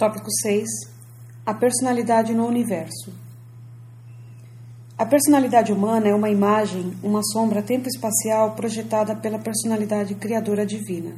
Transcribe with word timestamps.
Tópico 0.00 0.30
6. 0.30 0.66
A 1.44 1.52
personalidade 1.52 2.32
no 2.32 2.46
universo. 2.46 3.12
A 4.96 5.04
personalidade 5.04 5.74
humana 5.74 6.08
é 6.08 6.14
uma 6.14 6.30
imagem, 6.30 6.94
uma 7.02 7.22
sombra 7.22 7.60
tempo-espacial 7.60 8.52
projetada 8.52 9.14
pela 9.14 9.38
personalidade 9.38 10.14
criadora 10.14 10.64
divina. 10.64 11.12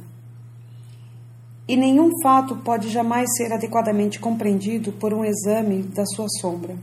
E 1.65 1.77
nenhum 1.77 2.09
fato 2.21 2.57
pode 2.57 2.89
jamais 2.89 3.33
ser 3.37 3.53
adequadamente 3.53 4.19
compreendido 4.19 4.91
por 4.91 5.13
um 5.13 5.23
exame 5.23 5.83
da 5.83 6.05
sua 6.05 6.27
sombra. 6.41 6.75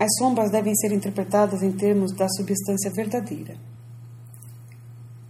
As 0.00 0.16
sombras 0.16 0.50
devem 0.50 0.74
ser 0.74 0.92
interpretadas 0.92 1.62
em 1.62 1.72
termos 1.72 2.10
da 2.10 2.26
substância 2.30 2.90
verdadeira. 2.90 3.54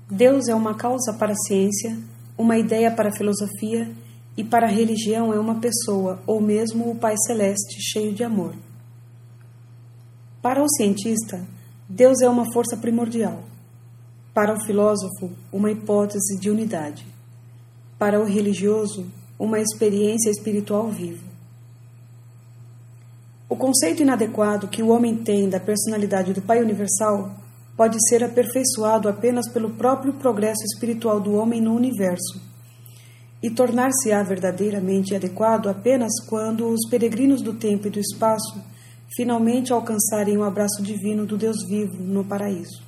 Deus 0.09 0.46
é 0.46 0.55
uma 0.55 0.77
causa 0.77 1.12
para 1.12 1.32
a 1.32 1.37
ciência, 1.48 1.98
uma 2.39 2.57
ideia 2.57 2.89
para 2.89 3.09
a 3.09 3.16
filosofia 3.16 3.91
e 4.37 4.43
para 4.43 4.66
a 4.66 4.71
religião 4.71 5.32
é 5.32 5.39
uma 5.39 5.61
pessoa 5.61 6.21
ou 6.27 6.41
mesmo 6.41 6.91
o 6.91 6.97
Pai 6.97 7.15
Celeste 7.27 7.80
cheio 7.80 8.12
de 8.12 8.24
amor. 8.24 8.55
Para 10.43 10.62
o 10.62 10.69
cientista, 10.69 11.41
Deus 11.88 12.20
é 12.20 12.29
uma 12.29 12.52
força 12.52 12.77
primordial. 12.77 13.45
Para 14.33 14.52
o 14.52 14.65
filósofo, 14.65 15.30
uma 15.52 15.70
hipótese 15.70 16.38
de 16.38 16.51
unidade. 16.51 17.07
Para 17.98 18.20
o 18.20 18.24
religioso, 18.24 19.07
uma 19.38 19.60
experiência 19.60 20.30
espiritual 20.30 20.88
viva. 20.91 21.23
O 23.48 23.57
conceito 23.57 24.02
inadequado 24.02 24.66
que 24.66 24.82
o 24.82 24.88
homem 24.88 25.16
tem 25.16 25.48
da 25.48 25.60
personalidade 25.60 26.32
do 26.32 26.43
Pai 26.43 26.60
Universal 26.60 27.30
pode 27.77 27.96
ser 28.09 28.24
aperfeiçoado 28.24 29.09
apenas 29.09 29.48
pelo 29.48 29.71
próprio 29.71 30.12
progresso 30.15 30.65
espiritual 30.65 31.21
do 31.21 31.35
homem 31.35 31.60
no 31.60 31.74
universo 31.74 32.44
e 33.45 33.51
tornar-se-á 33.51 34.23
verdadeiramente 34.23 35.15
adequado 35.15 35.69
apenas 35.69 36.12
quando 36.27 36.66
os 36.66 36.89
peregrinos 36.89 37.43
do 37.43 37.52
tempo 37.52 37.87
e 37.87 37.91
do 37.91 38.01
espaço 38.01 38.59
finalmente 39.15 39.71
alcançarem 39.71 40.38
o 40.38 40.43
abraço 40.43 40.82
divino 40.82 41.27
do 41.27 41.37
Deus 41.37 41.57
vivo 41.68 42.02
no 42.02 42.24
paraíso. 42.24 42.83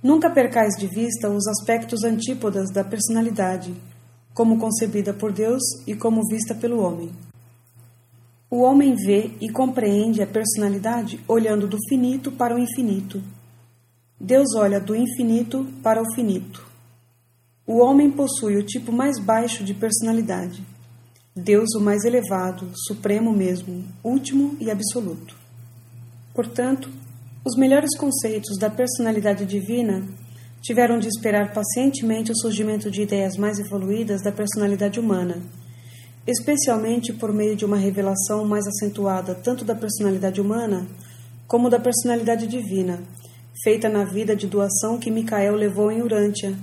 Nunca 0.00 0.30
percais 0.30 0.74
de 0.78 0.86
vista 0.86 1.28
os 1.28 1.48
aspectos 1.48 2.04
antípodas 2.04 2.70
da 2.70 2.84
personalidade, 2.84 3.74
como 4.32 4.60
concebida 4.60 5.12
por 5.12 5.32
Deus 5.32 5.60
e 5.84 5.96
como 5.96 6.28
vista 6.28 6.54
pelo 6.54 6.80
homem. 6.80 7.10
O 8.48 8.62
homem 8.62 8.94
vê 8.94 9.32
e 9.40 9.50
compreende 9.50 10.22
a 10.22 10.28
personalidade 10.28 11.18
olhando 11.26 11.66
do 11.66 11.76
finito 11.88 12.30
para 12.30 12.54
o 12.54 12.58
infinito. 12.60 13.20
Deus 14.20 14.54
olha 14.54 14.78
do 14.78 14.94
infinito 14.94 15.66
para 15.82 16.00
o 16.00 16.14
finito. 16.14 16.68
O 17.68 17.80
homem 17.80 18.10
possui 18.10 18.56
o 18.56 18.62
tipo 18.62 18.90
mais 18.90 19.20
baixo 19.20 19.62
de 19.62 19.74
personalidade 19.74 20.66
Deus 21.36 21.68
o 21.76 21.80
mais 21.80 22.04
elevado, 22.04 22.68
supremo 22.74 23.32
mesmo, 23.32 23.84
último 24.02 24.56
e 24.58 24.70
absoluto. 24.70 25.36
Portanto, 26.34 26.90
os 27.44 27.56
melhores 27.56 27.96
conceitos 27.96 28.58
da 28.58 28.68
personalidade 28.68 29.44
divina 29.44 30.02
tiveram 30.60 30.98
de 30.98 31.06
esperar 31.06 31.52
pacientemente 31.52 32.32
o 32.32 32.36
surgimento 32.36 32.90
de 32.90 33.02
ideias 33.02 33.36
mais 33.36 33.58
evoluídas 33.60 34.22
da 34.22 34.32
personalidade 34.32 34.98
humana, 34.98 35.40
especialmente 36.26 37.12
por 37.12 37.32
meio 37.32 37.54
de 37.54 37.64
uma 37.64 37.76
revelação 37.76 38.44
mais 38.44 38.66
acentuada 38.66 39.34
tanto 39.34 39.64
da 39.64 39.74
personalidade 39.74 40.40
humana 40.40 40.88
como 41.46 41.70
da 41.70 41.78
personalidade 41.78 42.46
divina, 42.46 43.00
feita 43.62 43.88
na 43.88 44.04
vida 44.04 44.34
de 44.34 44.46
doação 44.46 44.98
que 44.98 45.10
Micael 45.10 45.54
levou 45.54 45.92
em 45.92 46.02
Urântia, 46.02 46.56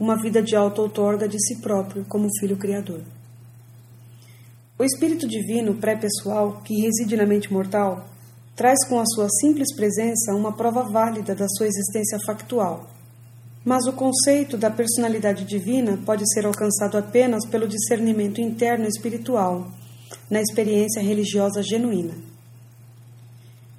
uma 0.00 0.16
vida 0.16 0.42
de 0.42 0.56
auto-outorga 0.56 1.28
de 1.28 1.36
si 1.38 1.60
próprio 1.60 2.06
como 2.06 2.26
filho 2.40 2.56
criador. 2.56 3.02
O 4.78 4.82
Espírito 4.82 5.28
Divino 5.28 5.74
pré-pessoal, 5.74 6.62
que 6.64 6.80
reside 6.80 7.18
na 7.18 7.26
mente 7.26 7.52
mortal, 7.52 8.06
traz 8.56 8.82
com 8.88 8.98
a 8.98 9.04
sua 9.04 9.28
simples 9.28 9.76
presença 9.76 10.34
uma 10.34 10.56
prova 10.56 10.84
válida 10.90 11.34
da 11.34 11.46
sua 11.46 11.66
existência 11.66 12.18
factual. 12.24 12.88
Mas 13.62 13.86
o 13.86 13.92
conceito 13.92 14.56
da 14.56 14.70
personalidade 14.70 15.44
divina 15.44 15.98
pode 16.06 16.24
ser 16.32 16.46
alcançado 16.46 16.96
apenas 16.96 17.46
pelo 17.46 17.68
discernimento 17.68 18.40
interno 18.40 18.86
espiritual, 18.86 19.70
na 20.30 20.40
experiência 20.40 21.02
religiosa 21.02 21.62
genuína. 21.62 22.29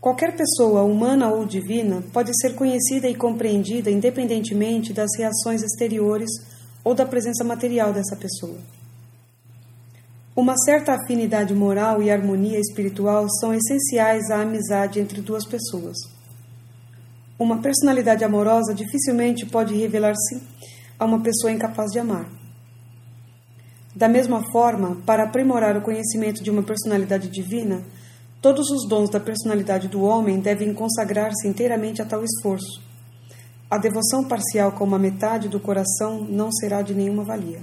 Qualquer 0.01 0.35
pessoa, 0.35 0.81
humana 0.81 1.29
ou 1.29 1.45
divina, 1.45 2.03
pode 2.11 2.31
ser 2.41 2.55
conhecida 2.55 3.07
e 3.07 3.13
compreendida 3.13 3.91
independentemente 3.91 4.91
das 4.91 5.11
reações 5.15 5.61
exteriores 5.61 6.27
ou 6.83 6.95
da 6.95 7.05
presença 7.05 7.43
material 7.43 7.93
dessa 7.93 8.15
pessoa. 8.15 8.57
Uma 10.35 10.57
certa 10.57 10.93
afinidade 10.95 11.53
moral 11.53 12.01
e 12.01 12.09
harmonia 12.09 12.59
espiritual 12.59 13.27
são 13.39 13.53
essenciais 13.53 14.31
à 14.31 14.41
amizade 14.41 14.99
entre 14.99 15.21
duas 15.21 15.45
pessoas. 15.45 15.95
Uma 17.37 17.61
personalidade 17.61 18.23
amorosa 18.23 18.73
dificilmente 18.73 19.45
pode 19.45 19.75
revelar-se 19.75 20.41
a 20.97 21.05
uma 21.05 21.21
pessoa 21.21 21.51
incapaz 21.51 21.91
de 21.91 21.99
amar. 21.99 22.27
Da 23.95 24.07
mesma 24.07 24.41
forma, 24.51 24.97
para 25.05 25.25
aprimorar 25.25 25.77
o 25.77 25.81
conhecimento 25.81 26.41
de 26.41 26.49
uma 26.49 26.63
personalidade 26.63 27.27
divina, 27.27 27.83
todos 28.41 28.71
os 28.71 28.87
dons 28.87 29.09
da 29.09 29.19
personalidade 29.19 29.87
do 29.87 30.01
homem 30.01 30.39
devem 30.39 30.73
consagrar-se 30.73 31.47
inteiramente 31.47 32.01
a 32.01 32.05
tal 32.05 32.23
esforço. 32.23 32.81
A 33.69 33.77
devoção 33.77 34.27
parcial 34.27 34.71
com 34.71 34.83
uma 34.83 34.97
metade 34.97 35.47
do 35.47 35.59
coração 35.59 36.25
não 36.27 36.51
será 36.51 36.81
de 36.81 36.95
nenhuma 36.95 37.23
valia. 37.23 37.61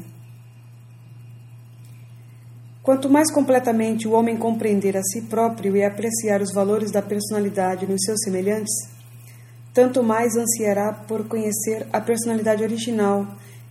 Quanto 2.82 3.10
mais 3.10 3.30
completamente 3.30 4.08
o 4.08 4.12
homem 4.12 4.36
compreender 4.36 4.96
a 4.96 5.02
si 5.02 5.22
próprio 5.22 5.76
e 5.76 5.84
apreciar 5.84 6.40
os 6.40 6.54
valores 6.54 6.90
da 6.90 7.02
personalidade 7.02 7.86
nos 7.86 8.00
seus 8.02 8.20
semelhantes, 8.22 8.72
tanto 9.74 10.02
mais 10.02 10.36
ansiará 10.36 10.92
por 10.92 11.28
conhecer 11.28 11.86
a 11.92 12.00
personalidade 12.00 12.62
original 12.62 13.26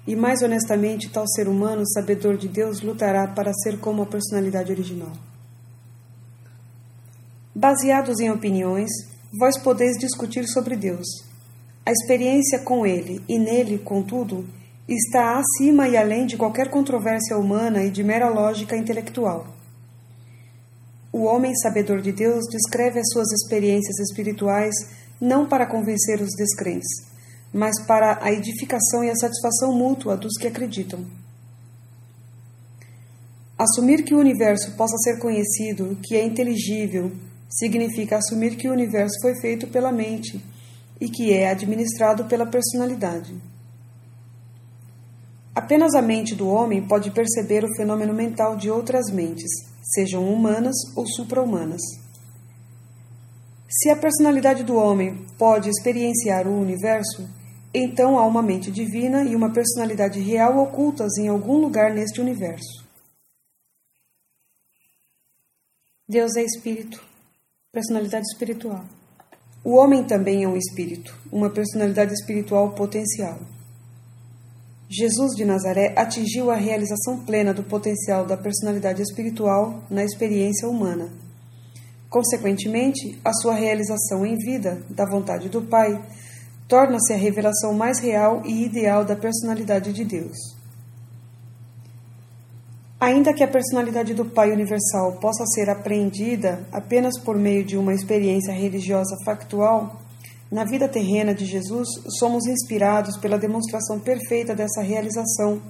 e 0.06 0.16
mais 0.16 0.44
honestamente 0.44 1.10
tal 1.10 1.28
ser 1.28 1.48
humano, 1.48 1.88
sabedor 1.88 2.38
de 2.38 2.48
Deus, 2.48 2.82
lutará 2.82 3.28
para 3.28 3.52
ser 3.54 3.80
como 3.80 4.04
a 4.04 4.06
personalidade 4.06 4.72
original. 4.72 5.12
Baseados 7.60 8.20
em 8.20 8.30
opiniões, 8.30 8.88
vós 9.40 9.58
podeis 9.58 9.98
discutir 9.98 10.48
sobre 10.48 10.76
Deus. 10.76 11.08
A 11.84 11.92
experiência 11.92 12.60
com 12.60 12.86
Ele 12.86 13.20
e 13.28 13.40
nele, 13.40 13.80
contudo, 13.80 14.48
está 14.88 15.40
acima 15.40 15.88
e 15.88 15.98
além 15.98 16.28
de 16.28 16.38
qualquer 16.38 16.70
controvérsia 16.70 17.36
humana 17.36 17.84
e 17.84 17.90
de 17.90 18.04
mera 18.04 18.30
lógica 18.30 18.78
intelectual. 18.78 19.48
O 21.12 21.24
homem 21.24 21.56
sabedor 21.56 22.00
de 22.00 22.12
Deus 22.12 22.46
descreve 22.48 23.00
as 23.00 23.10
suas 23.12 23.32
experiências 23.32 23.98
espirituais 24.02 24.76
não 25.20 25.48
para 25.48 25.66
convencer 25.66 26.22
os 26.22 26.36
descrentes, 26.38 27.08
mas 27.52 27.84
para 27.88 28.24
a 28.24 28.32
edificação 28.32 29.04
e 29.04 29.10
a 29.10 29.16
satisfação 29.16 29.74
mútua 29.74 30.16
dos 30.16 30.38
que 30.38 30.46
acreditam. 30.46 31.04
Assumir 33.58 34.04
que 34.04 34.14
o 34.14 34.20
universo 34.20 34.76
possa 34.78 34.96
ser 34.98 35.18
conhecido, 35.18 35.98
que 36.04 36.16
é 36.16 36.24
inteligível, 36.24 37.12
significa 37.50 38.18
assumir 38.18 38.56
que 38.56 38.68
o 38.68 38.72
universo 38.72 39.20
foi 39.22 39.40
feito 39.40 39.68
pela 39.68 39.92
mente 39.92 40.44
e 41.00 41.10
que 41.10 41.34
é 41.34 41.50
administrado 41.50 42.26
pela 42.26 42.46
personalidade. 42.46 43.36
Apenas 45.56 45.96
a 45.96 46.02
mente 46.02 46.36
do 46.36 46.48
homem 46.48 46.88
pode 46.88 47.10
perceber 47.12 47.64
o 47.64 47.76
fenômeno 47.76 48.14
mental 48.14 48.56
de 48.56 48.70
outras 48.70 49.12
mentes, 49.12 49.50
sejam 49.82 50.32
humanas 50.32 50.76
ou 50.96 51.08
supra-humanas. 51.08 51.82
Se 53.68 53.90
a 53.90 53.96
personalidade 53.96 54.64
do 54.64 54.76
homem 54.76 55.26
pode 55.38 55.70
experienciar 55.70 56.48
o 56.48 56.60
universo, 56.60 57.28
então 57.74 58.18
há 58.18 58.26
uma 58.26 58.42
mente 58.42 58.72
divina 58.72 59.24
e 59.24 59.36
uma 59.36 59.52
personalidade 59.52 60.20
real 60.20 60.58
ocultas 60.58 61.18
em 61.18 61.28
algum 61.28 61.58
lugar 61.58 61.94
neste 61.94 62.22
universo. 62.22 62.88
Deus 66.08 66.36
é 66.38 66.44
espírito, 66.44 67.04
personalidade 67.72 68.26
espiritual. 68.32 68.86
O 69.64 69.76
homem 69.76 70.04
também 70.04 70.44
é 70.44 70.48
um 70.48 70.56
espírito, 70.56 71.14
uma 71.30 71.50
personalidade 71.50 72.14
espiritual 72.14 72.72
potencial. 72.72 73.40
Jesus 74.90 75.36
de 75.36 75.44
Nazaré 75.44 75.94
atingiu 75.98 76.50
a 76.50 76.56
realização 76.56 77.26
plena 77.26 77.54
do 77.54 77.64
potencial 77.64 78.26
da 78.26 78.38
personalidade 78.38 79.02
espiritual 79.02 79.84
na 79.90 80.04
experiência 80.04 80.68
humana. 80.68 81.10
Consequentemente, 82.10 83.20
a 83.24 83.34
sua 83.34 83.54
realização 83.54 84.26
em 84.26 84.38
vida, 84.38 84.82
da 84.90 85.06
vontade 85.06 85.50
do 85.50 85.62
Pai, 85.62 86.02
torna-se 86.70 87.12
a 87.12 87.18
revelação 87.18 87.74
mais 87.74 88.00
real 88.00 88.44
e 88.46 88.64
ideal 88.64 89.04
da 89.04 89.16
personalidade 89.16 89.92
de 89.92 90.06
Deus. 90.06 90.57
Ainda 93.00 93.32
que 93.32 93.44
a 93.44 93.48
personalidade 93.48 94.16
do 94.16 94.26
Pai 94.26 94.52
Universal 94.52 95.18
possa 95.22 95.46
ser 95.46 95.70
apreendida 95.70 96.68
apenas 96.72 97.20
por 97.20 97.38
meio 97.38 97.64
de 97.64 97.78
uma 97.78 97.94
experiência 97.94 98.52
religiosa 98.52 99.16
factual, 99.24 100.02
na 100.52 100.64
vida 100.64 100.88
terrena 100.88 101.36
de 101.36 101.46
Jesus, 101.46 101.88
somos 102.18 102.48
inspirados 102.48 103.16
pela 103.18 103.38
demonstração 103.38 104.00
perfeita 104.00 104.56
dessa 104.56 104.82
realização 104.82 105.62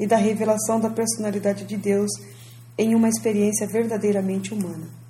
e 0.00 0.06
da 0.06 0.16
revelação 0.16 0.80
da 0.80 0.90
personalidade 0.90 1.64
de 1.64 1.76
Deus 1.76 2.10
em 2.76 2.94
uma 2.96 3.08
experiência 3.08 3.66
verdadeiramente 3.66 4.52
humana. 4.52 5.01